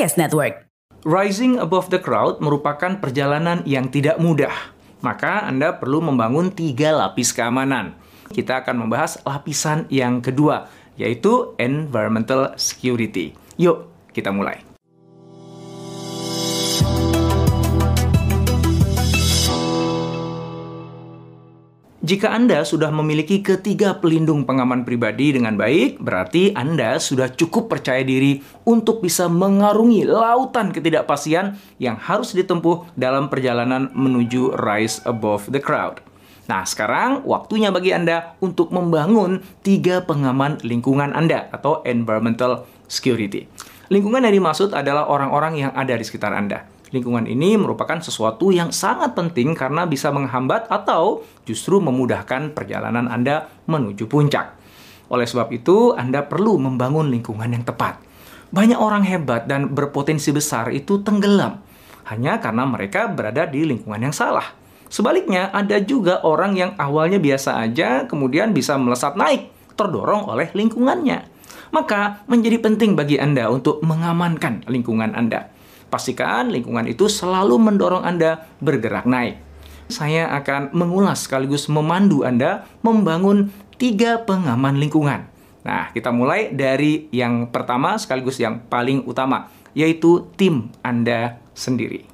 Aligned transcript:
Podcast 0.00 0.16
Network. 0.16 0.64
Rising 1.04 1.60
above 1.60 1.92
the 1.92 2.00
crowd 2.00 2.40
merupakan 2.40 2.96
perjalanan 3.04 3.60
yang 3.68 3.92
tidak 3.92 4.16
mudah. 4.16 4.72
Maka 5.04 5.44
Anda 5.44 5.76
perlu 5.76 6.00
membangun 6.00 6.48
tiga 6.56 6.96
lapis 6.96 7.36
keamanan. 7.36 8.00
Kita 8.32 8.64
akan 8.64 8.88
membahas 8.88 9.20
lapisan 9.28 9.84
yang 9.92 10.24
kedua, 10.24 10.72
yaitu 10.96 11.52
environmental 11.60 12.56
security. 12.56 13.36
Yuk, 13.60 13.92
kita 14.16 14.32
mulai. 14.32 14.69
Jika 22.10 22.26
Anda 22.34 22.66
sudah 22.66 22.90
memiliki 22.90 23.38
ketiga 23.38 23.94
pelindung 23.94 24.42
pengaman 24.42 24.82
pribadi 24.82 25.30
dengan 25.30 25.54
baik, 25.54 26.02
berarti 26.02 26.50
Anda 26.58 26.98
sudah 26.98 27.30
cukup 27.30 27.70
percaya 27.70 28.02
diri 28.02 28.42
untuk 28.66 28.98
bisa 28.98 29.30
mengarungi 29.30 30.10
lautan 30.10 30.74
ketidakpastian 30.74 31.54
yang 31.78 31.94
harus 31.94 32.34
ditempuh 32.34 32.98
dalam 32.98 33.30
perjalanan 33.30 33.94
menuju 33.94 34.58
rise 34.58 34.98
above 35.06 35.54
the 35.54 35.62
crowd. 35.62 36.02
Nah, 36.50 36.66
sekarang 36.66 37.22
waktunya 37.30 37.70
bagi 37.70 37.94
Anda 37.94 38.34
untuk 38.42 38.74
membangun 38.74 39.46
tiga 39.62 40.02
pengaman 40.02 40.58
lingkungan 40.66 41.14
Anda 41.14 41.46
atau 41.54 41.86
environmental 41.86 42.66
security. 42.90 43.46
Lingkungan 43.86 44.26
yang 44.26 44.34
dimaksud 44.34 44.74
adalah 44.74 45.06
orang-orang 45.06 45.62
yang 45.62 45.70
ada 45.78 45.94
di 45.94 46.02
sekitar 46.02 46.34
Anda. 46.34 46.66
Lingkungan 46.90 47.26
ini 47.30 47.54
merupakan 47.54 48.02
sesuatu 48.02 48.50
yang 48.50 48.74
sangat 48.74 49.14
penting 49.14 49.54
karena 49.54 49.86
bisa 49.86 50.10
menghambat 50.10 50.66
atau 50.66 51.22
justru 51.46 51.78
memudahkan 51.78 52.50
perjalanan 52.54 53.06
Anda 53.06 53.46
menuju 53.70 54.10
puncak. 54.10 54.58
Oleh 55.10 55.26
sebab 55.26 55.50
itu, 55.54 55.94
Anda 55.94 56.26
perlu 56.26 56.58
membangun 56.58 57.10
lingkungan 57.10 57.50
yang 57.50 57.62
tepat. 57.62 58.02
Banyak 58.50 58.78
orang 58.78 59.06
hebat 59.06 59.46
dan 59.46 59.70
berpotensi 59.70 60.34
besar 60.34 60.74
itu 60.74 60.98
tenggelam 61.06 61.62
hanya 62.10 62.42
karena 62.42 62.66
mereka 62.66 63.06
berada 63.06 63.46
di 63.46 63.62
lingkungan 63.62 64.10
yang 64.10 64.14
salah. 64.14 64.58
Sebaliknya, 64.90 65.54
ada 65.54 65.78
juga 65.78 66.18
orang 66.26 66.58
yang 66.58 66.74
awalnya 66.74 67.22
biasa 67.22 67.62
aja, 67.62 68.10
kemudian 68.10 68.50
bisa 68.50 68.74
melesat 68.74 69.14
naik, 69.14 69.54
terdorong 69.78 70.26
oleh 70.26 70.50
lingkungannya. 70.50 71.30
Maka, 71.70 72.26
menjadi 72.26 72.58
penting 72.58 72.98
bagi 72.98 73.22
Anda 73.22 73.46
untuk 73.46 73.78
mengamankan 73.86 74.66
lingkungan 74.66 75.14
Anda. 75.14 75.54
Pastikan 75.90 76.54
lingkungan 76.54 76.86
itu 76.86 77.10
selalu 77.10 77.58
mendorong 77.58 78.06
Anda 78.06 78.46
bergerak 78.62 79.10
naik. 79.10 79.42
Saya 79.90 80.30
akan 80.38 80.70
mengulas 80.70 81.26
sekaligus 81.26 81.66
memandu 81.66 82.22
Anda 82.22 82.70
membangun 82.86 83.50
tiga 83.74 84.22
pengaman 84.22 84.78
lingkungan. 84.78 85.26
Nah, 85.66 85.90
kita 85.90 86.14
mulai 86.14 86.54
dari 86.54 87.10
yang 87.10 87.50
pertama 87.50 87.98
sekaligus 87.98 88.38
yang 88.38 88.62
paling 88.70 89.02
utama, 89.02 89.50
yaitu 89.74 90.30
tim 90.38 90.70
Anda 90.80 91.42
sendiri. 91.58 92.06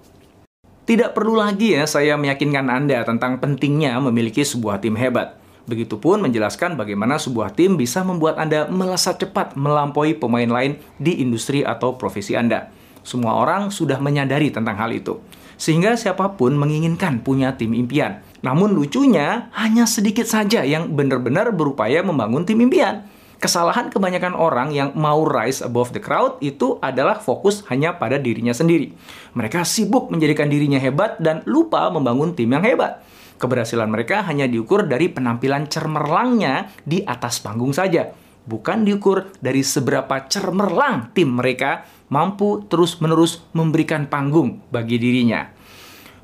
Tidak 0.87 1.13
perlu 1.13 1.37
lagi 1.37 1.77
ya 1.77 1.85
saya 1.85 2.17
meyakinkan 2.17 2.71
Anda 2.71 3.05
tentang 3.05 3.43
pentingnya 3.43 3.99
memiliki 4.01 4.41
sebuah 4.41 4.81
tim 4.81 4.97
hebat. 4.97 5.37
Begitupun 5.67 6.23
menjelaskan 6.23 6.79
bagaimana 6.79 7.19
sebuah 7.19 7.53
tim 7.59 7.75
bisa 7.75 8.07
membuat 8.07 8.39
Anda 8.39 8.71
melesat 8.71 9.19
cepat 9.19 9.59
melampaui 9.59 10.15
pemain 10.15 10.47
lain 10.47 10.79
di 10.97 11.19
industri 11.19 11.67
atau 11.67 11.99
profesi 11.99 12.39
Anda. 12.39 12.71
Semua 13.07 13.39
orang 13.39 13.71
sudah 13.71 14.03
menyadari 14.03 14.51
tentang 14.51 14.75
hal 14.75 14.91
itu. 14.91 15.23
Sehingga 15.55 15.95
siapa 15.95 16.35
pun 16.35 16.59
menginginkan 16.59 17.23
punya 17.23 17.55
tim 17.55 17.71
impian. 17.71 18.19
Namun 18.43 18.75
lucunya, 18.75 19.47
hanya 19.55 19.87
sedikit 19.87 20.27
saja 20.27 20.67
yang 20.67 20.93
benar-benar 20.99 21.55
berupaya 21.55 22.03
membangun 22.03 22.43
tim 22.43 22.59
impian. 22.59 23.07
Kesalahan 23.37 23.93
kebanyakan 23.93 24.33
orang 24.33 24.73
yang 24.73 24.97
mau 24.97 25.23
rise 25.23 25.61
above 25.61 25.93
the 25.95 26.03
crowd 26.03 26.41
itu 26.43 26.81
adalah 26.81 27.21
fokus 27.21 27.63
hanya 27.69 27.95
pada 27.95 28.19
dirinya 28.19 28.57
sendiri. 28.57 28.97
Mereka 29.37 29.63
sibuk 29.63 30.09
menjadikan 30.09 30.49
dirinya 30.51 30.81
hebat 30.83 31.21
dan 31.23 31.47
lupa 31.47 31.87
membangun 31.93 32.33
tim 32.35 32.51
yang 32.51 32.65
hebat. 32.65 33.05
Keberhasilan 33.37 33.93
mereka 33.93 34.25
hanya 34.25 34.49
diukur 34.49 34.89
dari 34.89 35.13
penampilan 35.13 35.69
cermerlangnya 35.69 36.73
di 36.89 37.05
atas 37.05 37.45
panggung 37.45 37.77
saja, 37.77 38.09
bukan 38.49 38.89
diukur 38.89 39.29
dari 39.37 39.61
seberapa 39.61 40.25
cermerlang 40.25 41.13
tim 41.13 41.37
mereka 41.37 41.85
mampu 42.07 42.63
terus-menerus 42.71 43.43
memberikan 43.51 44.07
panggung 44.07 44.63
bagi 44.71 44.99
dirinya. 44.99 45.51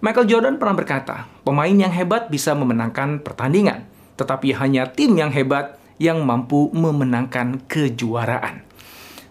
Michael 0.03 0.26
Jordan 0.26 0.59
pernah 0.59 0.75
berkata, 0.75 1.16
pemain 1.47 1.70
yang 1.70 1.94
hebat 1.94 2.26
bisa 2.26 2.59
memenangkan 2.59 3.22
pertandingan, 3.22 3.87
tetapi 4.19 4.50
hanya 4.59 4.91
tim 4.91 5.15
yang 5.15 5.31
hebat 5.31 5.78
yang 6.03 6.26
mampu 6.26 6.75
memenangkan 6.75 7.62
kejuaraan. 7.70 8.66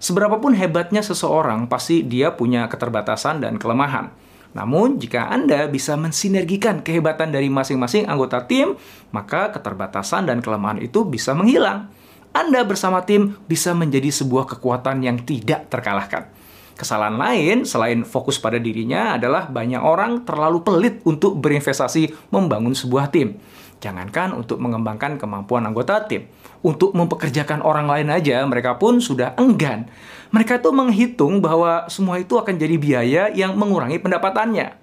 Seberapapun 0.01 0.55
hebatnya 0.55 1.03
seseorang, 1.03 1.67
pasti 1.67 2.01
dia 2.01 2.33
punya 2.33 2.65
keterbatasan 2.71 3.43
dan 3.43 3.59
kelemahan. 3.59 4.09
Namun, 4.51 4.99
jika 4.99 5.29
Anda 5.31 5.67
bisa 5.67 5.95
mensinergikan 5.95 6.83
kehebatan 6.83 7.31
dari 7.31 7.47
masing-masing 7.47 8.07
anggota 8.07 8.43
tim, 8.47 8.75
maka 9.13 9.51
keterbatasan 9.51 10.27
dan 10.27 10.39
kelemahan 10.43 10.79
itu 10.79 11.07
bisa 11.07 11.31
menghilang. 11.35 11.91
Anda 12.31 12.63
bersama 12.63 13.03
tim 13.03 13.35
bisa 13.47 13.75
menjadi 13.75 14.07
sebuah 14.07 14.47
kekuatan 14.55 15.03
yang 15.03 15.19
tidak 15.27 15.67
terkalahkan. 15.67 16.31
Kesalahan 16.75 17.17
lain 17.19 17.57
selain 17.67 18.01
fokus 18.07 18.41
pada 18.41 18.57
dirinya 18.57 19.15
adalah 19.19 19.47
banyak 19.47 19.81
orang 19.81 20.25
terlalu 20.25 20.65
pelit 20.65 20.95
untuk 21.05 21.37
berinvestasi 21.37 22.31
membangun 22.33 22.73
sebuah 22.73 23.13
tim. 23.13 23.37
Jangankan 23.81 24.37
untuk 24.37 24.61
mengembangkan 24.61 25.17
kemampuan 25.17 25.65
anggota 25.65 26.05
tim, 26.05 26.29
untuk 26.61 26.93
mempekerjakan 26.93 27.65
orang 27.65 27.89
lain 27.89 28.13
aja 28.13 28.45
mereka 28.45 28.77
pun 28.77 29.01
sudah 29.01 29.33
enggan. 29.41 29.89
Mereka 30.29 30.61
tuh 30.61 30.69
menghitung 30.69 31.41
bahwa 31.41 31.89
semua 31.89 32.21
itu 32.21 32.37
akan 32.37 32.61
jadi 32.61 32.77
biaya 32.77 33.23
yang 33.33 33.57
mengurangi 33.57 33.97
pendapatannya. 33.97 34.77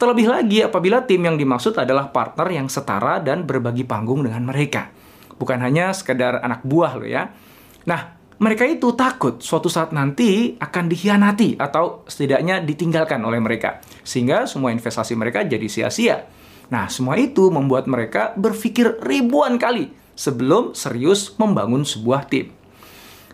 Terlebih 0.00 0.32
lagi 0.32 0.64
apabila 0.64 1.04
tim 1.04 1.20
yang 1.20 1.36
dimaksud 1.36 1.76
adalah 1.76 2.08
partner 2.08 2.48
yang 2.48 2.72
setara 2.72 3.20
dan 3.20 3.44
berbagi 3.44 3.84
panggung 3.84 4.24
dengan 4.24 4.48
mereka. 4.48 4.88
Bukan 5.36 5.60
hanya 5.60 5.92
sekedar 5.92 6.40
anak 6.40 6.64
buah 6.64 6.96
loh 6.96 7.04
ya. 7.04 7.36
Nah, 7.84 8.19
mereka 8.40 8.64
itu 8.64 8.96
takut 8.96 9.36
suatu 9.44 9.68
saat 9.68 9.92
nanti 9.92 10.56
akan 10.56 10.88
dikhianati 10.88 11.60
atau 11.60 12.08
setidaknya 12.08 12.64
ditinggalkan 12.64 13.20
oleh 13.20 13.36
mereka. 13.36 13.84
Sehingga 14.00 14.48
semua 14.48 14.72
investasi 14.72 15.12
mereka 15.12 15.44
jadi 15.44 15.68
sia-sia. 15.68 16.24
Nah, 16.72 16.88
semua 16.88 17.20
itu 17.20 17.52
membuat 17.52 17.84
mereka 17.84 18.32
berpikir 18.40 18.96
ribuan 19.04 19.60
kali 19.60 19.92
sebelum 20.16 20.72
serius 20.72 21.36
membangun 21.36 21.84
sebuah 21.84 22.32
tim. 22.32 22.48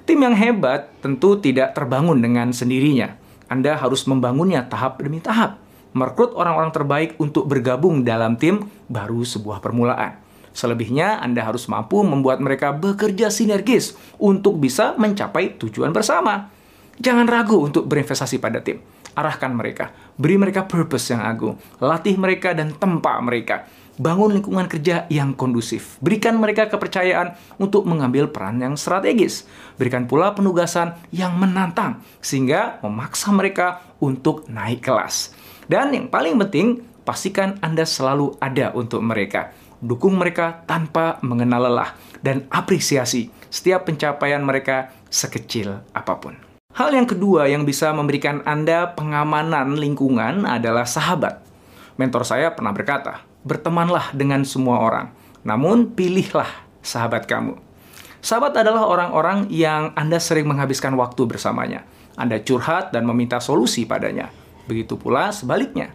Tim 0.03 0.19
yang 0.19 0.35
hebat 0.35 0.91
tentu 0.99 1.39
tidak 1.39 1.79
terbangun 1.79 2.19
dengan 2.19 2.51
sendirinya. 2.51 3.15
Anda 3.47 3.79
harus 3.79 4.11
membangunnya 4.11 4.67
tahap 4.67 4.99
demi 4.99 5.23
tahap. 5.23 5.63
Merekrut 5.95 6.35
orang-orang 6.35 6.75
terbaik 6.75 7.15
untuk 7.23 7.47
bergabung 7.47 8.03
dalam 8.03 8.35
tim 8.35 8.67
baru 8.91 9.23
sebuah 9.23 9.63
permulaan. 9.63 10.26
Selebihnya, 10.57 11.21
Anda 11.21 11.45
harus 11.45 11.69
mampu 11.69 12.01
membuat 12.01 12.41
mereka 12.41 12.73
bekerja 12.73 13.29
sinergis 13.29 13.93
untuk 14.17 14.57
bisa 14.57 14.97
mencapai 14.97 15.61
tujuan 15.61 15.93
bersama. 15.93 16.49
Jangan 16.97 17.29
ragu 17.29 17.61
untuk 17.61 17.85
berinvestasi 17.85 18.41
pada 18.41 18.65
tim. 18.65 18.81
Arahkan 19.13 19.53
mereka, 19.53 19.93
beri 20.17 20.41
mereka 20.41 20.65
purpose 20.65 21.13
yang 21.13 21.21
agung, 21.21 21.61
latih 21.77 22.17
mereka 22.17 22.57
dan 22.57 22.73
tempa 22.73 23.21
mereka. 23.21 23.69
Bangun 24.01 24.41
lingkungan 24.41 24.65
kerja 24.69 25.05
yang 25.13 25.37
kondusif. 25.37 26.01
Berikan 26.01 26.41
mereka 26.41 26.69
kepercayaan 26.73 27.37
untuk 27.61 27.85
mengambil 27.85 28.29
peran 28.29 28.61
yang 28.61 28.81
strategis. 28.81 29.45
Berikan 29.77 30.09
pula 30.09 30.33
penugasan 30.37 30.97
yang 31.13 31.37
menantang 31.37 32.01
sehingga 32.21 32.81
memaksa 32.81 33.33
mereka 33.33 33.85
untuk 34.01 34.49
naik 34.49 34.85
kelas. 34.85 35.33
Dan 35.65 35.97
yang 35.97 36.13
paling 36.13 36.37
penting, 36.37 36.85
pastikan 37.09 37.57
Anda 37.65 37.89
selalu 37.89 38.37
ada 38.37 38.77
untuk 38.77 39.01
mereka 39.01 39.53
dukung 39.81 40.17
mereka 40.17 40.65
tanpa 40.65 41.21
mengenal 41.21 41.69
lelah, 41.69 41.91
dan 42.25 42.45
apresiasi 42.49 43.33
setiap 43.51 43.89
pencapaian 43.89 44.43
mereka 44.43 44.93
sekecil 45.09 45.81
apa 45.95 46.15
pun. 46.19 46.35
Hal 46.77 46.93
yang 46.93 47.09
kedua 47.09 47.49
yang 47.49 47.65
bisa 47.65 47.89
memberikan 47.97 48.45
Anda 48.45 48.93
pengamanan 48.93 49.81
lingkungan 49.81 50.45
adalah 50.45 50.85
sahabat. 50.85 51.41
Mentor 51.97 52.29
saya 52.29 52.53
pernah 52.53 52.77
berkata, 52.77 53.25
bertemanlah 53.41 54.13
dengan 54.13 54.45
semua 54.45 54.85
orang. 54.85 55.09
Namun 55.41 55.97
pilihlah 55.97 56.51
sahabat 56.85 57.25
kamu. 57.25 57.57
Sahabat 58.21 58.59
adalah 58.61 58.85
orang-orang 58.85 59.49
yang 59.49 59.97
Anda 59.97 60.21
sering 60.21 60.51
menghabiskan 60.51 60.93
waktu 61.01 61.25
bersamanya. 61.25 61.89
Anda 62.19 62.45
curhat 62.45 62.93
dan 62.93 63.09
meminta 63.09 63.41
solusi 63.41 63.89
padanya. 63.89 64.29
Begitu 64.69 64.99
pula 65.01 65.33
sebaliknya. 65.33 65.95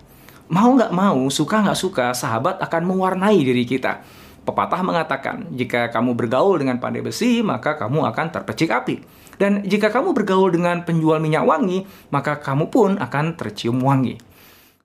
Mau 0.52 0.76
nggak 0.76 0.92
mau, 0.92 1.32
suka 1.32 1.64
nggak 1.64 1.80
suka, 1.80 2.12
sahabat 2.12 2.60
akan 2.60 2.84
mewarnai 2.84 3.40
diri 3.40 3.64
kita. 3.64 4.04
Pepatah 4.44 4.84
mengatakan, 4.84 5.48
jika 5.56 5.88
kamu 5.96 6.12
bergaul 6.12 6.60
dengan 6.60 6.76
pandai 6.76 7.00
besi, 7.00 7.40
maka 7.40 7.80
kamu 7.80 8.04
akan 8.12 8.28
terpecik 8.36 8.68
api. 8.68 9.00
Dan 9.40 9.64
jika 9.64 9.88
kamu 9.88 10.12
bergaul 10.12 10.52
dengan 10.52 10.84
penjual 10.84 11.24
minyak 11.24 11.48
wangi, 11.48 11.88
maka 12.12 12.36
kamu 12.44 12.68
pun 12.68 13.00
akan 13.00 13.40
tercium 13.40 13.80
wangi. 13.80 14.20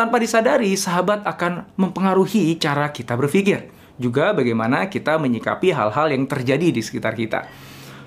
Tanpa 0.00 0.16
disadari, 0.16 0.72
sahabat 0.80 1.28
akan 1.28 1.76
mempengaruhi 1.76 2.56
cara 2.56 2.88
kita 2.88 3.20
berpikir. 3.20 3.68
Juga 4.00 4.32
bagaimana 4.32 4.88
kita 4.88 5.20
menyikapi 5.20 5.76
hal-hal 5.76 6.08
yang 6.08 6.24
terjadi 6.24 6.72
di 6.72 6.80
sekitar 6.80 7.12
kita. 7.12 7.44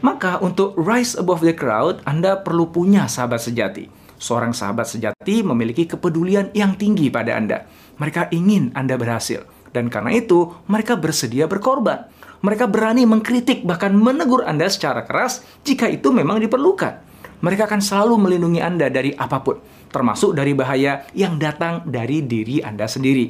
Maka 0.02 0.42
untuk 0.42 0.74
rise 0.74 1.14
above 1.14 1.46
the 1.46 1.54
crowd, 1.54 2.02
Anda 2.02 2.42
perlu 2.42 2.74
punya 2.74 3.06
sahabat 3.06 3.46
sejati. 3.46 3.94
Seorang 4.18 4.58
sahabat 4.58 4.90
sejati 4.90 5.46
memiliki 5.46 5.86
kepedulian 5.86 6.50
yang 6.58 6.82
tinggi 6.82 7.14
pada 7.14 7.38
Anda. 7.38 7.70
Mereka 8.02 8.34
ingin 8.34 8.74
Anda 8.74 8.98
berhasil. 8.98 9.46
Dan 9.70 9.94
karena 9.94 10.18
itu, 10.18 10.50
mereka 10.66 10.98
bersedia 10.98 11.46
berkorban. 11.46 12.10
Mereka 12.42 12.74
berani 12.74 13.06
mengkritik 13.06 13.70
bahkan 13.70 13.94
menegur 13.94 14.42
Anda 14.50 14.66
secara 14.66 15.06
keras 15.06 15.46
jika 15.62 15.86
itu 15.94 16.10
memang 16.10 16.42
diperlukan. 16.42 17.13
Mereka 17.44 17.68
akan 17.68 17.84
selalu 17.84 18.16
melindungi 18.16 18.64
Anda 18.64 18.88
dari 18.88 19.12
apa 19.12 19.44
pun 19.44 19.60
termasuk 19.94 20.34
dari 20.34 20.58
bahaya 20.58 21.06
yang 21.14 21.38
datang 21.38 21.86
dari 21.86 22.26
diri 22.26 22.64
Anda 22.64 22.90
sendiri. 22.90 23.30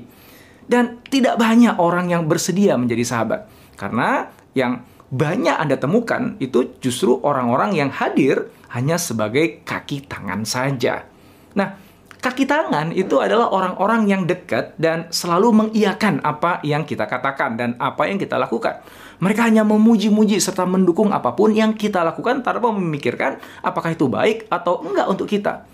Dan 0.64 1.04
tidak 1.04 1.36
banyak 1.36 1.76
orang 1.76 2.14
yang 2.14 2.24
bersedia 2.30 2.80
menjadi 2.80 3.04
sahabat. 3.04 3.52
Karena 3.76 4.32
yang 4.56 4.86
banyak 5.12 5.60
Anda 5.60 5.76
temukan 5.76 6.40
itu 6.40 6.80
justru 6.80 7.20
orang-orang 7.20 7.76
yang 7.76 7.92
hadir 7.92 8.48
hanya 8.72 8.96
sebagai 8.96 9.62
kaki 9.68 10.08
tangan 10.08 10.48
saja. 10.48 11.04
Nah, 11.54 11.83
kaki 12.24 12.48
tangan 12.48 12.96
itu 12.96 13.20
adalah 13.20 13.52
orang-orang 13.52 14.08
yang 14.08 14.24
dekat 14.24 14.80
dan 14.80 15.12
selalu 15.12 15.52
mengiyakan 15.52 16.24
apa 16.24 16.64
yang 16.64 16.88
kita 16.88 17.04
katakan 17.04 17.60
dan 17.60 17.76
apa 17.84 18.08
yang 18.08 18.16
kita 18.16 18.40
lakukan. 18.40 18.80
Mereka 19.20 19.44
hanya 19.44 19.68
memuji-muji 19.68 20.40
serta 20.40 20.64
mendukung 20.64 21.12
apa 21.12 21.36
pun 21.36 21.52
yang 21.52 21.76
kita 21.76 22.00
lakukan 22.00 22.40
tanpa 22.40 22.72
memikirkan 22.72 23.44
apakah 23.60 23.92
itu 23.92 24.08
baik 24.08 24.48
atau 24.48 24.80
enggak 24.88 25.12
untuk 25.12 25.28
kita. 25.28 25.68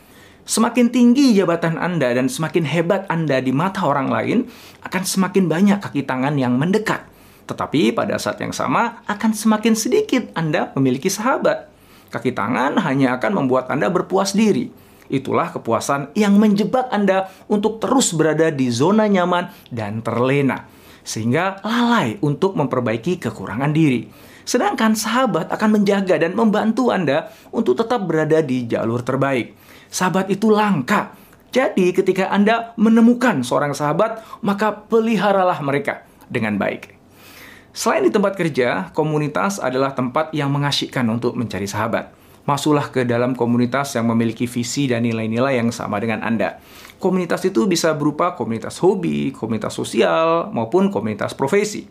Semakin 0.50 0.90
tinggi 0.90 1.38
jabatan 1.38 1.78
Anda 1.78 2.18
dan 2.18 2.26
semakin 2.26 2.66
hebat 2.66 3.06
Anda 3.06 3.38
di 3.38 3.54
mata 3.54 3.86
orang 3.86 4.10
lain, 4.10 4.50
akan 4.82 5.04
semakin 5.06 5.46
banyak 5.46 5.78
kaki 5.78 6.10
tangan 6.10 6.34
yang 6.42 6.58
mendekat. 6.58 7.06
Tetapi 7.46 7.94
pada 7.94 8.18
saat 8.18 8.42
yang 8.42 8.50
sama, 8.50 9.06
akan 9.06 9.38
semakin 9.38 9.78
sedikit 9.78 10.34
Anda 10.34 10.74
memiliki 10.74 11.14
sahabat. 11.14 11.70
Kaki 12.10 12.34
tangan 12.34 12.82
hanya 12.82 13.22
akan 13.22 13.46
membuat 13.46 13.70
Anda 13.70 13.94
berpuas 13.94 14.34
diri. 14.34 14.89
Itulah 15.10 15.50
kepuasan 15.50 16.14
yang 16.14 16.38
menjebak 16.38 16.94
Anda 16.94 17.34
untuk 17.50 17.82
terus 17.82 18.14
berada 18.14 18.54
di 18.54 18.70
zona 18.70 19.10
nyaman 19.10 19.50
dan 19.74 20.06
terlena, 20.06 20.70
sehingga 21.02 21.58
lalai 21.66 22.22
untuk 22.22 22.54
memperbaiki 22.54 23.18
kekurangan 23.18 23.74
diri. 23.74 24.06
Sedangkan 24.46 24.94
sahabat 24.94 25.50
akan 25.50 25.82
menjaga 25.82 26.18
dan 26.22 26.38
membantu 26.38 26.94
Anda 26.94 27.34
untuk 27.50 27.78
tetap 27.78 28.06
berada 28.06 28.42
di 28.46 28.70
jalur 28.70 29.02
terbaik. 29.02 29.54
Sahabat 29.90 30.30
itu 30.30 30.54
langka. 30.54 31.18
Jadi 31.50 31.90
ketika 31.94 32.30
Anda 32.30 32.78
menemukan 32.78 33.42
seorang 33.42 33.74
sahabat, 33.74 34.22
maka 34.46 34.74
peliharalah 34.74 35.58
mereka 35.66 36.06
dengan 36.30 36.62
baik. 36.62 36.94
Selain 37.74 38.06
di 38.06 38.14
tempat 38.14 38.38
kerja, 38.38 38.94
komunitas 38.94 39.58
adalah 39.58 39.94
tempat 39.94 40.30
yang 40.34 40.54
mengasyikkan 40.54 41.06
untuk 41.10 41.34
mencari 41.34 41.66
sahabat. 41.66 42.19
Masuklah 42.50 42.90
ke 42.90 43.06
dalam 43.06 43.38
komunitas 43.38 43.94
yang 43.94 44.10
memiliki 44.10 44.50
visi 44.50 44.90
dan 44.90 45.06
nilai-nilai 45.06 45.62
yang 45.62 45.70
sama 45.70 46.02
dengan 46.02 46.26
Anda. 46.26 46.58
Komunitas 46.98 47.46
itu 47.46 47.70
bisa 47.70 47.94
berupa 47.94 48.34
komunitas 48.34 48.82
hobi, 48.82 49.30
komunitas 49.30 49.78
sosial, 49.78 50.50
maupun 50.50 50.90
komunitas 50.90 51.38
profesi. 51.38 51.86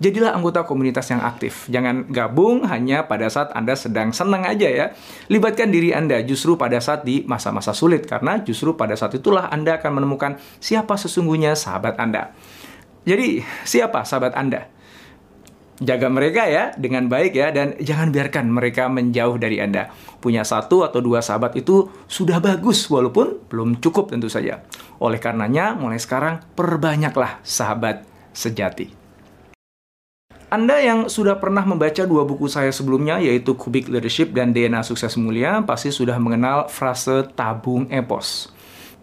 Jadilah 0.00 0.32
anggota 0.32 0.64
komunitas 0.64 1.12
yang 1.12 1.20
aktif. 1.20 1.68
Jangan 1.68 2.08
gabung 2.08 2.64
hanya 2.64 3.04
pada 3.04 3.28
saat 3.28 3.52
Anda 3.52 3.76
sedang 3.76 4.16
senang 4.16 4.48
aja 4.48 4.70
ya. 4.70 4.86
Libatkan 5.28 5.68
diri 5.68 5.92
Anda 5.92 6.24
justru 6.24 6.56
pada 6.56 6.80
saat 6.80 7.04
di 7.04 7.28
masa-masa 7.28 7.76
sulit 7.76 8.08
karena 8.08 8.40
justru 8.40 8.72
pada 8.80 8.96
saat 8.96 9.12
itulah 9.12 9.52
Anda 9.52 9.76
akan 9.76 10.00
menemukan 10.00 10.40
siapa 10.56 10.96
sesungguhnya 10.96 11.52
sahabat 11.52 12.00
Anda. 12.00 12.32
Jadi, 13.04 13.44
siapa 13.68 14.08
sahabat 14.08 14.32
Anda? 14.38 14.77
Jaga 15.78 16.10
mereka 16.10 16.42
ya 16.50 16.74
dengan 16.74 17.06
baik 17.06 17.38
ya 17.38 17.54
dan 17.54 17.78
jangan 17.78 18.10
biarkan 18.10 18.50
mereka 18.50 18.90
menjauh 18.90 19.38
dari 19.38 19.62
Anda. 19.62 19.94
Punya 20.18 20.42
satu 20.42 20.82
atau 20.82 20.98
dua 20.98 21.22
sahabat 21.22 21.54
itu 21.54 21.86
sudah 22.10 22.42
bagus 22.42 22.82
walaupun 22.90 23.46
belum 23.46 23.78
cukup 23.78 24.10
tentu 24.10 24.26
saja. 24.26 24.66
Oleh 24.98 25.22
karenanya 25.22 25.78
mulai 25.78 26.02
sekarang 26.02 26.42
perbanyaklah 26.58 27.38
sahabat 27.46 28.02
sejati. 28.34 28.90
Anda 30.50 30.82
yang 30.82 31.12
sudah 31.12 31.38
pernah 31.38 31.62
membaca 31.62 32.08
dua 32.08 32.24
buku 32.24 32.48
saya 32.48 32.72
sebelumnya, 32.72 33.20
yaitu 33.20 33.52
Kubik 33.52 33.86
Leadership 33.86 34.32
dan 34.32 34.56
DNA 34.56 34.80
Sukses 34.80 35.12
Mulia, 35.20 35.60
pasti 35.60 35.92
sudah 35.92 36.16
mengenal 36.16 36.72
frase 36.72 37.28
tabung 37.36 37.84
epos. 37.92 38.48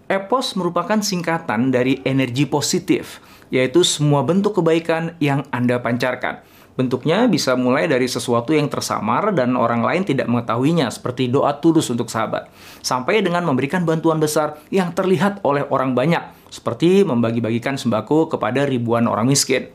Epos 0.09 0.57
merupakan 0.57 0.97
singkatan 0.97 1.69
dari 1.69 2.01
energi 2.01 2.49
positif, 2.49 3.21
yaitu 3.53 3.85
semua 3.85 4.25
bentuk 4.25 4.57
kebaikan 4.57 5.13
yang 5.21 5.45
Anda 5.53 5.77
pancarkan. 5.77 6.54
Bentuknya 6.75 7.23
bisa 7.31 7.55
mulai 7.55 7.87
dari 7.87 8.03
sesuatu 8.03 8.51
yang 8.51 8.67
tersamar 8.67 9.31
dan 9.31 9.55
orang 9.55 9.79
lain 9.79 10.03
tidak 10.03 10.27
mengetahuinya, 10.27 10.91
seperti 10.91 11.31
doa 11.31 11.55
tulus 11.63 11.87
untuk 11.87 12.11
sahabat, 12.11 12.51
sampai 12.83 13.23
dengan 13.23 13.47
memberikan 13.47 13.87
bantuan 13.87 14.19
besar 14.19 14.59
yang 14.75 14.91
terlihat 14.91 15.39
oleh 15.47 15.63
orang 15.71 15.95
banyak, 15.95 16.35
seperti 16.51 17.07
membagi-bagikan 17.07 17.79
sembako 17.79 18.27
kepada 18.27 18.67
ribuan 18.67 19.07
orang 19.07 19.31
miskin. 19.31 19.71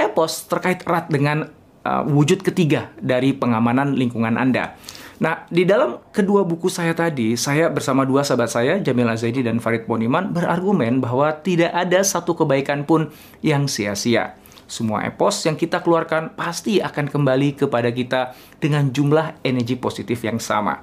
EPOS 0.00 0.48
terkait 0.48 0.80
erat 0.88 1.12
dengan 1.12 1.52
uh, 1.84 2.02
wujud 2.08 2.40
ketiga 2.40 2.88
dari 2.96 3.36
pengamanan 3.36 3.92
lingkungan 3.92 4.40
Anda. 4.40 4.80
Nah, 5.20 5.44
di 5.52 5.68
dalam 5.68 6.00
kedua 6.08 6.48
buku 6.48 6.72
saya 6.72 6.96
tadi, 6.96 7.36
saya 7.36 7.68
bersama 7.68 8.08
dua 8.08 8.24
sahabat 8.24 8.48
saya, 8.48 8.74
Jamil 8.80 9.12
Azaidi 9.12 9.44
dan 9.44 9.60
Farid 9.60 9.84
Poniman, 9.84 10.32
berargumen 10.32 11.04
bahwa 11.04 11.28
tidak 11.44 11.76
ada 11.76 12.00
satu 12.00 12.32
kebaikan 12.32 12.88
pun 12.88 13.12
yang 13.44 13.68
sia-sia. 13.68 14.40
Semua 14.70 15.02
epos 15.02 15.42
yang 15.42 15.58
kita 15.58 15.82
keluarkan 15.82 16.38
pasti 16.38 16.78
akan 16.78 17.10
kembali 17.10 17.58
kepada 17.58 17.90
kita 17.90 18.38
dengan 18.62 18.94
jumlah 18.94 19.42
energi 19.42 19.74
positif 19.74 20.22
yang 20.22 20.38
sama. 20.38 20.78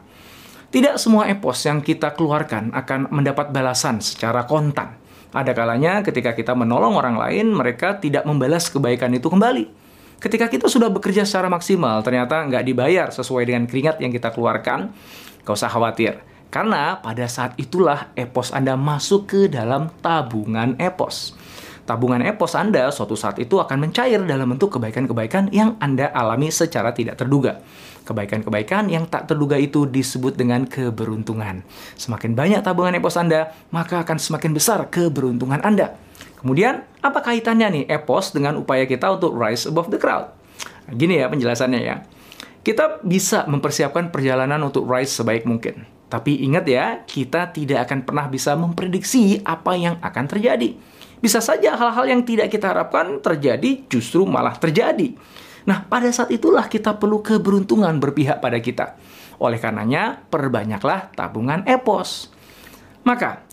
Tidak 0.67 0.99
semua 0.99 1.31
epos 1.31 1.63
yang 1.63 1.79
kita 1.79 2.11
keluarkan 2.11 2.75
akan 2.75 3.07
mendapat 3.15 3.55
balasan 3.55 4.03
secara 4.03 4.43
kontan. 4.43 4.99
Ada 5.31 5.55
kalanya 5.55 6.03
ketika 6.03 6.35
kita 6.35 6.51
menolong 6.51 6.99
orang 6.99 7.15
lain, 7.15 7.55
mereka 7.55 7.95
tidak 7.95 8.27
membalas 8.27 8.67
kebaikan 8.67 9.15
itu 9.15 9.31
kembali. 9.31 9.71
Ketika 10.19 10.51
kita 10.51 10.67
sudah 10.67 10.91
bekerja 10.91 11.23
secara 11.23 11.47
maksimal, 11.47 12.03
ternyata 12.03 12.43
nggak 12.43 12.67
dibayar 12.67 13.07
sesuai 13.15 13.47
dengan 13.47 13.63
keringat 13.71 14.03
yang 14.03 14.11
kita 14.11 14.35
keluarkan, 14.35 14.91
gak 15.47 15.55
usah 15.55 15.71
khawatir. 15.71 16.19
Karena 16.51 16.99
pada 16.99 17.23
saat 17.31 17.55
itulah 17.55 18.11
epos 18.19 18.51
Anda 18.51 18.75
masuk 18.75 19.31
ke 19.31 19.41
dalam 19.47 19.87
tabungan 20.03 20.75
epos. 20.75 21.37
Tabungan 21.87 22.19
epos 22.19 22.51
Anda 22.51 22.91
suatu 22.91 23.15
saat 23.15 23.39
itu 23.39 23.63
akan 23.63 23.87
mencair 23.87 24.19
dalam 24.27 24.51
bentuk 24.51 24.75
kebaikan-kebaikan 24.75 25.55
yang 25.55 25.79
Anda 25.79 26.11
alami 26.11 26.51
secara 26.51 26.91
tidak 26.91 27.15
terduga. 27.15 27.63
Kebaikan-kebaikan 28.03 28.91
yang 28.91 29.07
tak 29.07 29.31
terduga 29.31 29.55
itu 29.55 29.87
disebut 29.87 30.35
dengan 30.35 30.67
keberuntungan. 30.67 31.63
Semakin 31.95 32.35
banyak 32.35 32.59
tabungan 32.59 32.91
EPOS 32.99 33.15
Anda, 33.23 33.55
maka 33.71 34.03
akan 34.03 34.19
semakin 34.19 34.51
besar 34.51 34.83
keberuntungan 34.91 35.63
Anda. 35.63 35.95
Kemudian, 36.43 36.83
apa 36.99 37.23
kaitannya 37.23 37.71
nih 37.71 37.83
EPOS 37.87 38.35
dengan 38.35 38.59
upaya 38.59 38.83
kita 38.83 39.07
untuk 39.07 39.31
rise 39.39 39.71
above 39.71 39.87
the 39.87 39.95
crowd? 39.95 40.27
Gini 40.91 41.23
ya 41.23 41.31
penjelasannya 41.31 41.79
ya. 41.79 42.03
Kita 42.67 42.99
bisa 42.99 43.47
mempersiapkan 43.47 44.11
perjalanan 44.11 44.59
untuk 44.59 44.83
rise 44.91 45.23
sebaik 45.23 45.47
mungkin. 45.47 45.87
Tapi 46.11 46.43
ingat 46.43 46.67
ya, 46.67 47.07
kita 47.07 47.55
tidak 47.55 47.87
akan 47.87 48.03
pernah 48.03 48.27
bisa 48.27 48.59
memprediksi 48.59 49.39
apa 49.47 49.79
yang 49.79 49.95
akan 50.03 50.27
terjadi. 50.27 50.75
Bisa 51.17 51.41
saja 51.41 51.73
hal-hal 51.73 52.05
yang 52.05 52.21
tidak 52.21 52.53
kita 52.53 52.69
harapkan 52.69 53.17
terjadi 53.19 53.89
justru 53.89 54.23
malah 54.23 54.53
terjadi. 54.57 55.17
Nah, 55.67 55.83
pada 55.83 56.07
saat 56.13 56.31
itulah 56.31 56.69
kita 56.71 56.95
perlu 56.95 57.19
keberuntungan 57.19 57.99
berpihak 57.99 58.39
pada 58.39 58.61
kita. 58.63 58.95
Oleh 59.41 59.59
karenanya, 59.59 60.23
perbanyaklah 60.31 61.11
tabungan 61.11 61.67
EPOS. 61.67 62.31
Maka, 63.03 63.43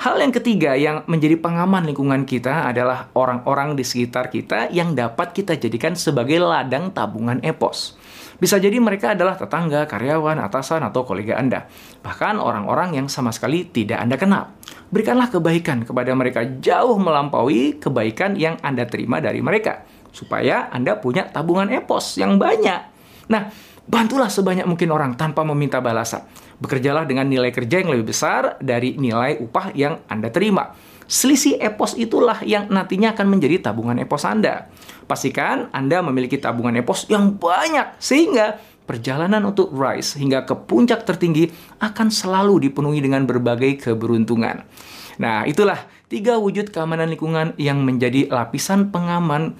hal 0.00 0.16
yang 0.22 0.32
ketiga 0.32 0.72
yang 0.78 1.04
menjadi 1.04 1.36
pengaman 1.36 1.84
lingkungan 1.84 2.24
kita 2.24 2.64
adalah 2.64 3.12
orang-orang 3.12 3.76
di 3.76 3.84
sekitar 3.84 4.32
kita 4.32 4.72
yang 4.72 4.96
dapat 4.96 5.36
kita 5.36 5.58
jadikan 5.60 5.92
sebagai 5.98 6.40
ladang 6.40 6.94
tabungan 6.96 7.44
EPOS. 7.44 7.98
Bisa 8.38 8.62
jadi 8.62 8.78
mereka 8.78 9.18
adalah 9.18 9.34
tetangga, 9.34 9.82
karyawan, 9.90 10.38
atasan, 10.46 10.86
atau 10.86 11.02
kolega 11.02 11.34
Anda. 11.42 11.66
Bahkan 12.06 12.38
orang-orang 12.38 12.94
yang 12.94 13.06
sama 13.10 13.34
sekali 13.34 13.66
tidak 13.66 13.98
Anda 13.98 14.14
kenal. 14.14 14.54
Berikanlah 14.94 15.26
kebaikan 15.26 15.82
kepada 15.82 16.14
mereka 16.14 16.46
jauh 16.62 16.96
melampaui 17.02 17.82
kebaikan 17.82 18.38
yang 18.38 18.54
Anda 18.62 18.86
terima 18.86 19.18
dari 19.18 19.42
mereka 19.42 19.82
supaya 20.14 20.70
Anda 20.70 20.96
punya 20.96 21.26
tabungan 21.28 21.68
EPOS 21.68 22.22
yang 22.22 22.38
banyak. 22.38 22.80
Nah, 23.28 23.50
bantulah 23.84 24.30
sebanyak 24.30 24.64
mungkin 24.64 24.88
orang 24.94 25.18
tanpa 25.18 25.42
meminta 25.42 25.82
balasan. 25.82 26.24
Bekerjalah 26.58 27.06
dengan 27.06 27.26
nilai 27.26 27.54
kerja 27.54 27.82
yang 27.82 27.90
lebih 27.94 28.10
besar 28.10 28.58
dari 28.58 28.98
nilai 28.98 29.38
upah 29.38 29.74
yang 29.74 30.02
Anda 30.10 30.30
terima. 30.30 30.74
Selisih 31.08 31.56
EPOS 31.56 31.96
itulah 31.96 32.36
yang 32.44 32.68
nantinya 32.68 33.16
akan 33.16 33.32
menjadi 33.32 33.64
tabungan 33.64 33.96
EPOS 34.04 34.28
Anda. 34.28 34.68
Pastikan 35.08 35.72
Anda 35.72 36.04
memiliki 36.04 36.36
tabungan 36.36 36.76
EPOS 36.84 37.08
yang 37.08 37.32
banyak 37.40 37.96
sehingga 37.96 38.60
perjalanan 38.84 39.40
untuk 39.48 39.72
rise 39.72 40.20
hingga 40.20 40.44
ke 40.44 40.52
puncak 40.68 41.08
tertinggi 41.08 41.48
akan 41.80 42.12
selalu 42.12 42.68
dipenuhi 42.68 43.00
dengan 43.00 43.24
berbagai 43.24 43.88
keberuntungan. 43.88 44.68
Nah, 45.16 45.48
itulah 45.48 45.88
tiga 46.12 46.36
wujud 46.36 46.68
keamanan 46.68 47.08
lingkungan 47.08 47.56
yang 47.56 47.80
menjadi 47.80 48.28
lapisan 48.28 48.92
pengaman 48.92 49.56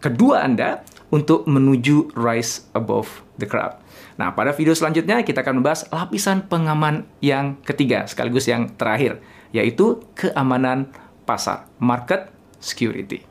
kedua 0.00 0.48
Anda 0.48 0.80
untuk 1.12 1.44
menuju 1.44 2.16
rise 2.16 2.72
above 2.72 3.08
the 3.36 3.44
crowd. 3.44 3.76
Nah, 4.16 4.32
pada 4.32 4.56
video 4.56 4.72
selanjutnya 4.72 5.20
kita 5.20 5.44
akan 5.44 5.60
membahas 5.60 5.84
lapisan 5.92 6.48
pengaman 6.48 7.04
yang 7.20 7.60
ketiga 7.68 8.08
sekaligus 8.08 8.48
yang 8.48 8.72
terakhir, 8.80 9.20
yaitu 9.56 10.04
keamanan 10.12 10.92
pasar, 11.24 11.64
market 11.80 12.28
security. 12.60 13.24